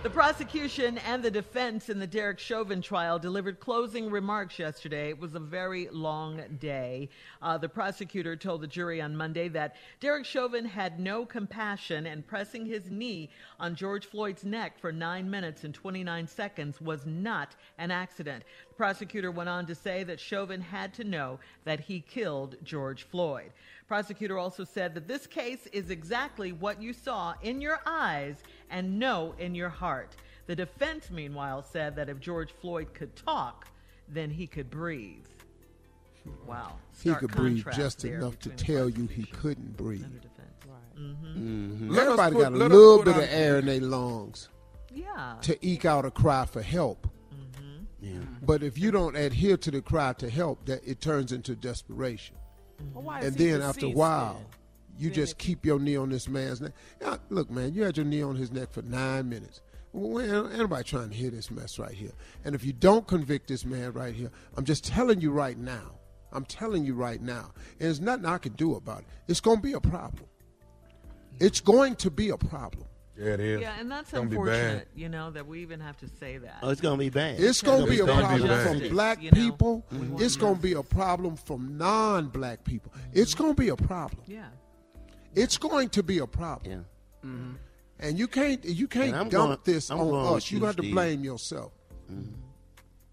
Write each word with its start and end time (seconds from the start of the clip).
The 0.00 0.10
prosecution 0.10 0.96
and 0.98 1.24
the 1.24 1.30
defense 1.30 1.88
in 1.88 1.98
the 1.98 2.06
Derek 2.06 2.38
Chauvin 2.38 2.80
trial 2.80 3.18
delivered 3.18 3.58
closing 3.58 4.12
remarks 4.12 4.56
yesterday. 4.56 5.08
It 5.08 5.18
was 5.18 5.34
a 5.34 5.40
very 5.40 5.88
long 5.90 6.40
day. 6.60 7.08
Uh, 7.42 7.58
the 7.58 7.68
prosecutor 7.68 8.36
told 8.36 8.60
the 8.60 8.68
jury 8.68 9.00
on 9.02 9.16
Monday 9.16 9.48
that 9.48 9.74
Derek 9.98 10.24
Chauvin 10.24 10.64
had 10.66 11.00
no 11.00 11.26
compassion 11.26 12.06
and 12.06 12.24
pressing 12.24 12.64
his 12.64 12.92
knee 12.92 13.28
on 13.58 13.74
George 13.74 14.06
Floyd's 14.06 14.44
neck 14.44 14.78
for 14.78 14.92
9 14.92 15.28
minutes 15.28 15.64
and 15.64 15.74
29 15.74 16.28
seconds 16.28 16.80
was 16.80 17.04
not 17.04 17.56
an 17.78 17.90
accident. 17.90 18.44
The 18.68 18.76
prosecutor 18.76 19.32
went 19.32 19.48
on 19.48 19.66
to 19.66 19.74
say 19.74 20.04
that 20.04 20.20
Chauvin 20.20 20.60
had 20.60 20.94
to 20.94 21.02
know 21.02 21.40
that 21.64 21.80
he 21.80 21.98
killed 21.98 22.54
George 22.62 23.02
Floyd. 23.02 23.50
Prosecutor 23.88 24.38
also 24.38 24.64
said 24.64 24.94
that 24.94 25.08
this 25.08 25.26
case 25.26 25.66
is 25.72 25.90
exactly 25.90 26.52
what 26.52 26.80
you 26.80 26.92
saw 26.92 27.34
in 27.42 27.60
your 27.60 27.80
eyes 27.86 28.36
and 28.70 28.98
know 28.98 29.34
in 29.38 29.54
your 29.54 29.68
heart. 29.68 30.16
The 30.46 30.56
defense, 30.56 31.10
meanwhile, 31.10 31.62
said 31.62 31.96
that 31.96 32.08
if 32.08 32.20
George 32.20 32.50
Floyd 32.52 32.94
could 32.94 33.14
talk, 33.16 33.68
then 34.08 34.30
he 34.30 34.46
could 34.46 34.70
breathe. 34.70 35.26
Wow. 36.46 36.76
He 37.02 37.14
could 37.14 37.30
breathe 37.30 37.64
just 37.74 38.04
enough 38.04 38.38
to 38.40 38.50
tell 38.50 38.88
you 38.88 39.06
he 39.06 39.24
couldn't 39.24 39.76
breathe. 39.76 40.06
Mm-hmm. 40.98 41.26
Mm-hmm. 41.26 41.98
Everybody 41.98 42.36
got 42.36 42.52
a 42.52 42.56
little 42.56 43.02
bit 43.02 43.16
of 43.16 43.28
air 43.30 43.58
in 43.58 43.66
their 43.66 43.80
lungs 43.82 44.48
Yeah. 44.92 45.36
to 45.42 45.56
eke 45.66 45.84
out 45.84 46.04
a 46.04 46.10
cry 46.10 46.44
for 46.44 46.62
help. 46.62 47.08
Mm-hmm. 48.02 48.24
But 48.42 48.62
if 48.62 48.78
you 48.78 48.90
don't 48.90 49.16
adhere 49.16 49.56
to 49.58 49.70
the 49.70 49.80
cry 49.80 50.12
to 50.14 50.28
help, 50.28 50.66
that 50.66 50.80
it 50.86 51.00
turns 51.00 51.32
into 51.32 51.54
desperation. 51.54 52.36
Well, 52.94 53.04
why 53.04 53.20
is 53.20 53.26
and 53.26 53.36
then 53.36 53.62
after 53.62 53.86
a 53.86 53.90
while, 53.90 54.34
then? 54.34 54.57
You 54.98 55.10
just 55.10 55.38
keep 55.38 55.64
your 55.64 55.78
knee 55.78 55.96
on 55.96 56.10
this 56.10 56.28
man's 56.28 56.60
neck. 56.60 56.72
Now, 57.00 57.18
look, 57.30 57.50
man, 57.50 57.72
you 57.74 57.84
had 57.84 57.96
your 57.96 58.06
knee 58.06 58.22
on 58.22 58.36
his 58.36 58.52
neck 58.52 58.72
for 58.72 58.82
nine 58.82 59.28
minutes. 59.28 59.60
Well, 59.92 60.48
anybody 60.52 60.84
trying 60.84 61.10
to 61.10 61.14
hear 61.14 61.30
this 61.30 61.50
mess 61.50 61.78
right 61.78 61.92
here. 61.92 62.12
And 62.44 62.54
if 62.54 62.64
you 62.64 62.72
don't 62.72 63.06
convict 63.06 63.48
this 63.48 63.64
man 63.64 63.92
right 63.92 64.14
here, 64.14 64.30
I'm 64.56 64.64
just 64.64 64.84
telling 64.84 65.20
you 65.20 65.30
right 65.30 65.56
now. 65.56 65.94
I'm 66.32 66.44
telling 66.44 66.84
you 66.84 66.94
right 66.94 67.22
now. 67.22 67.52
And 67.78 67.88
there's 67.88 68.00
nothing 68.00 68.26
I 68.26 68.38
can 68.38 68.52
do 68.52 68.74
about 68.74 69.00
it. 69.00 69.06
It's 69.28 69.40
going 69.40 69.58
to 69.58 69.62
be 69.62 69.72
a 69.72 69.80
problem. 69.80 70.26
It's 71.40 71.60
going 71.60 71.96
to 71.96 72.10
be 72.10 72.30
a 72.30 72.36
problem. 72.36 72.84
Yeah, 73.16 73.32
it 73.32 73.40
is. 73.40 73.60
Yeah, 73.60 73.74
and 73.80 73.90
that's 73.90 74.12
Gonna 74.12 74.26
be 74.26 74.36
unfortunate, 74.36 74.88
you 74.94 75.08
know, 75.08 75.30
that 75.32 75.46
we 75.46 75.60
even 75.62 75.80
have 75.80 75.96
to 75.98 76.08
say 76.08 76.38
that. 76.38 76.58
Oh, 76.62 76.68
it's 76.68 76.80
gonna 76.80 76.98
be 76.98 77.10
bad. 77.10 77.40
It's 77.40 77.62
going 77.62 77.84
to 77.84 77.90
be 77.90 77.98
a 77.98 78.06
gonna 78.06 78.32
be 78.32 78.40
problem 78.44 78.80
from 78.80 78.88
black 78.90 79.20
You 79.20 79.32
know, 79.32 79.34
people. 79.34 79.84
we 79.90 79.98
want 80.06 80.22
It's 80.22 80.36
going 80.36 80.54
to 80.54 80.62
be 80.62 80.74
a 80.74 80.84
problem 80.84 81.34
from 81.36 81.76
non-black 81.76 82.62
people. 82.62 82.92
It's 83.12 83.32
mm-hmm. 83.32 83.42
going 83.42 83.54
to 83.56 83.60
be 83.60 83.68
a 83.70 83.76
problem. 83.76 84.22
Yeah. 84.26 84.46
It's 85.34 85.56
going 85.58 85.88
to 85.90 86.02
be 86.02 86.18
a 86.18 86.26
problem. 86.26 86.70
Yeah. 87.24 87.28
Mm-hmm. 87.28 87.52
And 88.00 88.18
you 88.18 88.28
can't 88.28 88.64
you 88.64 88.86
can't 88.86 89.12
dump 89.12 89.30
going- 89.30 89.58
this 89.64 89.90
I'm 89.90 90.00
on 90.00 90.36
us. 90.36 90.50
You 90.50 90.58
you, 90.58 90.64
got 90.64 90.76
to 90.76 90.82
blame 90.82 91.24
yourself. 91.24 91.72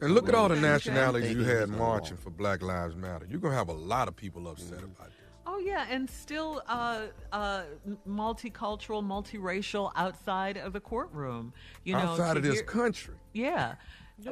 And 0.00 0.14
look 0.14 0.28
at 0.28 0.34
all 0.34 0.48
the 0.48 0.56
nationalities 0.56 1.32
you 1.32 1.42
had 1.42 1.68
marching 1.68 2.16
for 2.16 2.30
Black 2.30 2.62
Lives 2.62 2.94
Matter. 2.94 3.26
You're 3.28 3.40
gonna 3.40 3.56
have 3.56 3.68
a 3.68 3.72
lot 3.72 4.06
of 4.06 4.14
people 4.16 4.48
upset 4.48 4.78
about 4.78 5.06
this. 5.06 5.17
Oh 5.50 5.58
yeah, 5.58 5.86
and 5.88 6.08
still 6.10 6.62
uh, 6.68 7.06
uh, 7.32 7.62
multicultural, 8.06 9.02
multiracial 9.02 9.90
outside 9.96 10.58
of 10.58 10.74
the 10.74 10.80
courtroom. 10.80 11.54
You 11.84 11.94
know, 11.94 12.00
Outside 12.00 12.36
of 12.36 12.42
this 12.42 12.60
country. 12.60 13.14
Yeah. 13.32 13.76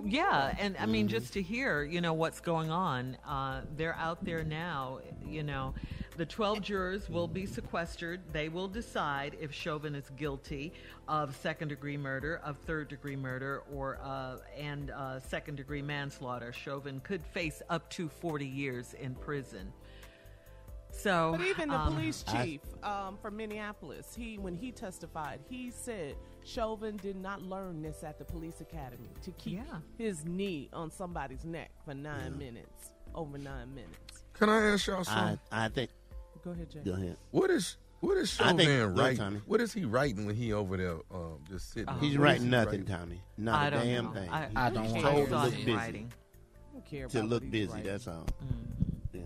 Yeah, 0.04 0.52
and 0.58 0.76
I 0.78 0.86
mean, 0.86 1.06
just 1.06 1.32
to 1.34 1.42
hear, 1.42 1.84
you 1.84 2.00
know, 2.00 2.12
what's 2.12 2.40
going 2.40 2.70
on, 2.70 3.16
uh, 3.26 3.60
they're 3.76 3.94
out 3.94 4.24
there 4.24 4.42
now. 4.42 4.98
You 5.24 5.44
know, 5.44 5.74
the 6.16 6.26
12 6.26 6.60
jurors 6.60 7.08
will 7.08 7.28
be 7.28 7.46
sequestered. 7.46 8.20
They 8.32 8.48
will 8.48 8.66
decide 8.66 9.36
if 9.40 9.54
Chauvin 9.54 9.94
is 9.94 10.10
guilty 10.16 10.72
of 11.06 11.36
second 11.36 11.68
degree 11.68 11.96
murder, 11.96 12.40
of 12.44 12.58
third 12.58 12.88
degree 12.88 13.14
murder, 13.14 13.62
or 13.72 14.00
uh, 14.02 14.38
and 14.58 14.90
uh, 14.90 15.20
second 15.20 15.54
degree 15.54 15.82
manslaughter. 15.82 16.52
Chauvin 16.52 17.00
could 17.00 17.24
face 17.24 17.62
up 17.70 17.88
to 17.90 18.08
40 18.08 18.44
years 18.44 18.92
in 19.00 19.14
prison. 19.14 19.72
So, 20.96 21.34
But 21.37 21.46
even 21.46 21.69
the 21.69 21.75
um, 21.78 21.94
police 21.94 22.25
I- 22.28 22.44
chief 22.44 22.60
um, 22.82 23.19
from 23.20 23.37
Minneapolis, 23.37 24.14
he 24.16 24.38
when 24.38 24.54
he 24.54 24.72
testified, 24.72 25.40
he 25.48 25.70
said 25.70 26.14
Chauvin 26.44 26.96
did 26.96 27.16
not 27.16 27.43
learn 27.43 27.82
this 27.82 28.02
at 28.02 28.19
the 28.19 28.25
police 28.25 28.60
academy 28.60 29.10
to 29.22 29.31
keep 29.32 29.58
Yeah. 29.58 29.78
his 29.98 30.25
knee 30.25 30.69
on 30.72 30.90
somebody's 30.90 31.44
neck 31.44 31.70
for 31.84 31.93
nine 31.94 32.38
minutes, 32.38 32.90
over 33.14 33.37
nine 33.38 33.75
minutes. 33.75 34.25
Can 34.34 34.48
I 34.48 34.72
ask 34.72 34.87
y'all 34.87 35.04
something? 35.04 35.38
I 35.52 35.69
think. 35.69 35.90
Go 36.44 36.50
ahead, 36.52 36.70
Jay. 36.70 36.81
Go 36.84 36.93
ahead. 36.93 37.16
What 37.31 37.50
is 37.50 37.76
what 38.00 38.16
is 38.16 38.38
I 38.40 38.49
think- 38.49 38.62
Chauvin 38.62 38.94
writing? 38.94 39.16
Tommy. 39.19 39.40
What 39.46 39.60
is 39.60 39.72
he 39.72 39.84
writing 39.84 40.26
when 40.26 40.37
he 40.37 40.52
over 40.52 40.76
there 40.76 40.96
um, 41.12 41.38
just 41.49 41.72
sitting? 41.72 41.88
Uh, 41.88 41.99
He's 41.99 42.16
writing 42.16 42.44
he 42.44 42.49
nothing, 42.49 42.81
writing? 42.81 42.87
Tommy. 42.87 43.22
Not 43.37 43.60
I 43.60 43.66
a 43.66 43.70
don't 43.70 43.84
damn 43.87 44.04
know. 44.04 44.12
thing. 44.12 44.31
I, 44.31 44.44
He's 44.46 44.54
don't 44.54 44.76
I 45.04 45.12
want 45.14 45.28
to 45.28 45.37
look 45.37 45.54
busy. 45.56 45.72
writing. 45.75 46.12
I 46.12 46.72
don't 46.72 46.84
care 46.87 47.08
to 47.08 47.19
about 47.19 47.28
look 47.31 47.42
what 47.42 47.52
he's 47.52 47.66
busy. 47.66 47.72
writing. 47.72 47.87
That's 47.92 48.08
all. 48.08 48.26
Yeah. 49.12 49.20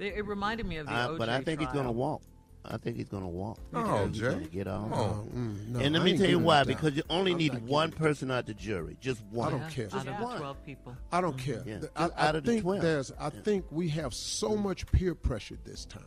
It, 0.00 0.14
it 0.16 0.26
reminded 0.26 0.66
me 0.66 0.76
of 0.78 0.86
the 0.86 0.92
I- 0.92 1.06
OJ 1.08 1.18
but 1.18 1.28
I 1.28 1.40
think 1.42 1.60
he's 1.60 1.68
gonna 1.70 1.92
walk. 1.92 2.22
I 2.62 2.76
think 2.76 2.96
he's 2.98 3.08
gonna 3.08 3.26
walk. 3.28 3.58
Oh, 3.72 4.06
he's 4.08 4.18
Jay. 4.18 4.28
gonna 4.32 4.46
get 4.46 4.66
off. 4.66 4.90
Oh. 4.92 5.24
Mm, 5.34 5.68
no, 5.68 5.78
and 5.80 5.94
let 5.94 6.02
I 6.02 6.04
me 6.04 6.18
tell 6.18 6.28
you 6.28 6.38
why. 6.38 6.62
Because 6.64 6.94
you 6.94 7.02
only 7.08 7.32
I'm 7.32 7.38
need 7.38 7.66
one 7.66 7.90
person 7.90 8.30
out 8.30 8.44
the 8.46 8.52
jury. 8.52 8.98
Just 9.00 9.22
one. 9.30 9.54
I 9.54 9.58
don't 9.58 9.70
care. 9.70 9.86
Out 9.94 10.06
of 10.06 10.20
one. 10.20 10.32
the 10.34 10.38
12 10.40 10.66
people. 10.66 10.96
I 11.10 11.20
don't 11.22 11.38
care. 11.38 11.62
Yeah. 11.66 11.76
I, 11.96 12.02
Just 12.06 12.18
I 12.18 12.28
out 12.28 12.36
of 12.36 12.44
the 12.44 12.50
think 12.52 12.62
12. 12.64 12.82
there's. 12.82 13.12
I 13.12 13.24
Yeah. 13.24 13.30
think 13.44 13.64
we 13.70 13.88
have 13.88 14.12
so 14.12 14.56
much 14.56 14.86
peer 14.92 15.14
pressure 15.14 15.56
this 15.64 15.84
time 15.86 16.02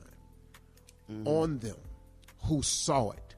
Mm-hmm. 1.12 1.28
on 1.28 1.58
them 1.60 1.76
who 2.46 2.62
saw 2.62 3.12
it. 3.12 3.36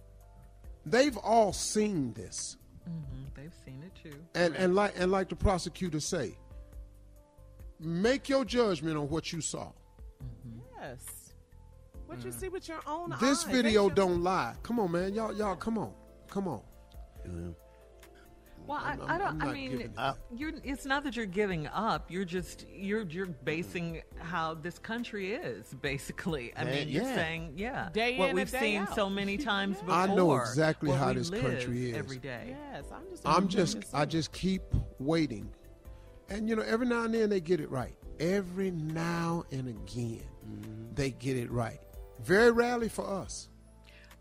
They've 0.86 1.18
all 1.18 1.52
seen 1.54 2.14
this, 2.14 2.58
hmm 2.86 2.92
They've 3.34 3.54
seen 3.66 3.82
it 3.82 3.94
too. 4.04 4.18
and 4.36 4.56
and 4.56 4.76
like 4.76 4.94
and 4.98 5.10
like 5.12 5.30
the 5.30 5.36
prosecutor 5.36 6.00
say, 6.00 6.38
make 7.80 8.30
your 8.30 8.46
judgment 8.46 8.98
on 8.98 9.10
what 9.10 9.32
you 9.34 9.42
saw. 9.42 9.72
Yes. 10.80 11.34
What 12.06 12.24
you 12.24 12.32
see 12.32 12.50
with 12.50 12.68
your 12.68 12.80
own 12.86 13.14
eyes. 13.14 13.20
This 13.20 13.44
video 13.44 13.88
should- 13.88 13.96
don't 13.96 14.22
lie. 14.24 14.56
Come 14.64 14.80
on, 14.80 14.92
man, 14.92 15.14
y'all, 15.14 15.34
y'all, 15.34 15.56
come 15.56 15.78
on, 15.78 15.92
come 16.30 16.48
on. 16.48 16.62
Yeah. 17.26 17.32
Well, 18.68 18.80
I, 18.84 18.90
I'm- 18.92 19.02
I 19.08 19.18
don't. 19.20 19.28
I'm 19.28 19.42
I 19.42 19.46
not 19.46 19.54
mean, 19.54 19.72
giving 19.72 19.86
it. 19.88 19.92
Uh, 19.96 20.14
you're. 20.36 20.52
It's 20.64 20.86
not 20.86 21.04
that 21.04 21.16
you're 21.16 21.28
giving 21.28 21.68
up. 21.68 22.10
You're 22.10 22.26
just. 22.26 22.66
You're. 22.74 23.04
You're 23.04 23.28
basing 23.28 24.02
how 24.18 24.56
this 24.56 24.80
country 24.80 25.34
is. 25.36 25.76
Basically, 25.82 26.52
I 26.56 26.64
Yeah, 26.64 26.72
mean, 26.72 26.90
you're 26.90 27.04
yeah. 27.04 27.16
saying, 27.16 27.54
yeah, 27.56 27.90
Day 27.94 28.18
what 28.18 28.30
in 28.32 28.36
we've 28.38 28.50
day 28.52 28.60
seen 28.60 28.82
out. 28.82 28.96
so 28.96 29.08
many 29.08 29.38
times 29.52 29.78
before. 29.80 29.94
I 29.94 30.08
know 30.08 30.36
exactly 30.36 30.90
how 30.92 31.14
this 31.14 31.30
country 31.30 31.92
is. 31.92 31.96
every 31.98 32.18
day. 32.18 32.56
Yes, 32.72 32.86
I'm 32.92 33.04
just. 33.12 33.22
I'm 33.28 33.48
just, 33.48 33.78
I 33.94 34.06
just 34.06 34.32
keep 34.32 34.64
waiting, 35.00 35.48
and 36.30 36.50
you 36.50 36.56
know, 36.56 36.64
every 36.64 36.88
now 36.88 37.04
and 37.04 37.14
then 37.14 37.30
they 37.30 37.42
get 37.42 37.60
it 37.60 37.70
right. 37.70 37.96
Every 38.20 38.72
now 38.72 39.44
and 39.52 39.68
again, 39.68 40.24
they 40.94 41.12
get 41.12 41.38
it 41.38 41.52
right. 41.52 41.80
Very 42.24 42.52
rarely 42.52 42.90
for 42.90 43.06
us, 43.08 43.50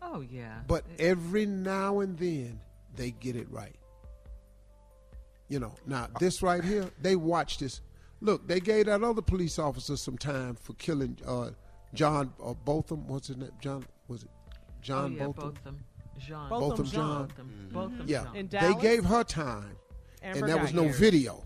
Oh 0.01 0.21
yeah. 0.21 0.59
but 0.67 0.83
every 0.99 1.45
now 1.45 2.01
and 2.01 2.17
then 2.17 2.59
they 2.95 3.11
get 3.11 3.35
it 3.35 3.49
right. 3.49 3.75
You 5.47 5.59
know, 5.59 5.73
now 5.85 6.07
this 6.19 6.41
right 6.41 6.63
here, 6.63 6.89
they 7.01 7.15
watched 7.15 7.59
this. 7.61 7.81
Look, 8.21 8.47
they 8.47 8.59
gave 8.59 8.87
that 8.87 9.03
other 9.03 9.21
police 9.21 9.59
officer 9.59 9.95
some 9.95 10.17
time 10.17 10.55
for 10.55 10.73
killing 10.73 11.17
uh, 11.25 11.51
John 11.93 12.33
uh, 12.43 12.53
Botham. 12.53 13.07
What's 13.07 13.27
his 13.27 13.37
name? 13.37 13.51
John 13.61 13.85
was 14.07 14.23
it? 14.23 14.29
John 14.81 15.13
oh, 15.13 15.15
yeah, 15.17 15.25
Botham. 15.27 15.53
Botham. 15.53 15.83
Jean. 16.19 16.49
Botham 16.49 16.69
Botham 16.69 16.85
John. 16.85 17.27
Botham. 17.27 17.69
Botham 17.71 18.03
Yeah, 18.07 18.23
Jean. 18.25 18.35
In 18.35 18.47
they 18.47 18.73
gave 18.81 19.05
her 19.05 19.23
time, 19.23 19.75
Amber 20.23 20.39
and 20.39 20.49
there 20.49 20.57
was 20.57 20.73
no 20.73 20.83
married. 20.83 20.95
video. 20.95 21.43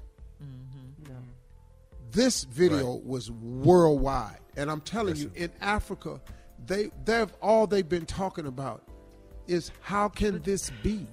No. 2.15 2.21
This 2.23 2.43
video 2.43 2.95
was 3.05 3.29
worldwide, 3.31 4.39
and 4.57 4.69
I'm 4.71 4.81
telling 4.81 5.15
you, 5.15 5.31
in 5.35 5.51
Africa, 5.61 6.19
they 6.65 6.91
they've 7.05 7.31
all 7.41 7.67
they've 7.67 7.87
been 7.87 8.05
talking 8.05 8.45
about 8.47 8.83
is 9.47 9.71
how 9.81 10.09
can 10.09 10.41
this 10.41 10.71
be? 10.83 11.05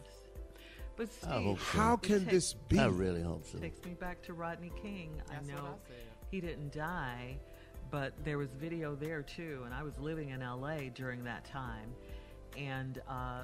But 0.96 1.08
I 1.26 1.43
hope 1.43 1.58
Steve, 1.58 1.69
so. 1.72 1.78
How 1.78 1.96
can 1.96 2.25
ta- 2.25 2.31
this 2.31 2.54
be? 2.69 2.78
I 2.78 2.87
really 2.87 3.22
hope 3.22 3.44
so. 3.46 3.58
takes 3.58 3.84
me 3.84 3.93
back 3.93 4.22
to 4.25 4.32
Rodney 4.32 4.72
King. 4.82 5.10
That's 5.28 5.48
I 5.48 5.52
what 5.54 5.62
know 5.62 5.69
I 5.75 5.93
he 6.31 6.40
didn't 6.40 6.72
die, 6.72 7.37
but 7.90 8.12
there 8.25 8.38
was 8.38 8.49
video 8.58 8.94
there 8.94 9.22
too, 9.22 9.62
and 9.66 9.75
I 9.75 9.82
was 9.82 9.99
living 9.99 10.31
in 10.31 10.40
L.A. 10.42 10.90
during 10.94 11.22
that 11.25 11.44
time, 11.44 11.92
and 12.56 13.00
uh, 13.08 13.42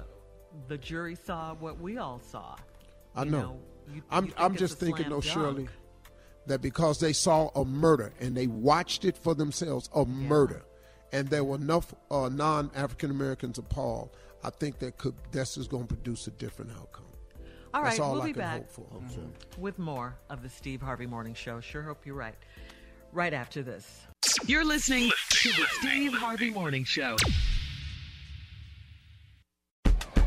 the 0.67 0.77
jury 0.79 1.15
saw 1.15 1.53
what 1.55 1.79
we 1.79 1.97
all 1.99 2.19
saw. 2.19 2.55
I 3.15 3.23
You 3.25 3.31
know. 3.31 3.59
you- 3.93 4.01
I'm 4.09 4.25
you 4.27 4.33
I'm 4.37 4.55
just 4.55 4.79
thinking, 4.79 5.05
slam 5.05 5.09
though, 5.11 5.21
dunk. 5.21 5.33
Shirley, 5.33 5.67
that 6.47 6.61
because 6.61 6.99
they 6.99 7.13
saw 7.13 7.49
a 7.55 7.65
murder 7.65 8.13
and 8.19 8.35
they 8.35 8.47
watched 8.47 9.05
it 9.05 9.17
for 9.17 9.33
themselves, 9.33 9.89
a 9.95 10.05
murder, 10.05 10.63
and 11.11 11.27
there 11.27 11.43
were 11.43 11.55
enough 11.55 11.93
uh, 12.11 12.29
non-African 12.29 13.11
Americans 13.11 13.57
appalled, 13.57 14.09
I 14.43 14.49
think 14.49 14.79
that 14.79 14.97
could 14.97 15.15
this 15.31 15.57
is 15.57 15.67
going 15.67 15.87
to 15.87 15.93
produce 15.95 16.27
a 16.27 16.31
different 16.31 16.71
outcome. 16.71 17.05
All 17.73 17.81
right, 17.81 17.99
all 17.99 18.13
we'll 18.13 18.21
I 18.21 18.25
be 18.25 18.33
can 18.33 18.41
back 18.41 18.57
hope 18.57 18.69
for. 18.69 19.59
with 19.59 19.79
more 19.79 20.15
of 20.29 20.43
the 20.43 20.49
Steve 20.49 20.81
Harvey 20.81 21.07
Morning 21.07 21.33
Show. 21.33 21.59
Sure 21.59 21.81
hope 21.81 22.05
you're 22.05 22.15
right. 22.15 22.35
Right 23.11 23.33
after 23.33 23.63
this. 23.63 24.01
You're 24.45 24.65
listening 24.65 25.11
to 25.29 25.49
the 25.49 25.65
Steve 25.79 26.13
Harvey 26.13 26.51
Morning 26.51 26.83
Show. 26.83 27.15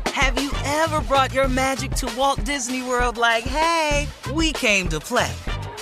Have 0.07 0.41
you 0.41 0.51
ever 0.65 0.99
brought 1.01 1.33
your 1.33 1.47
magic 1.47 1.91
to 1.91 2.13
Walt 2.17 2.43
Disney 2.43 2.81
World 2.81 3.17
like, 3.17 3.43
hey, 3.43 4.07
we 4.33 4.51
came 4.51 4.89
to 4.89 4.99
play? 4.99 5.31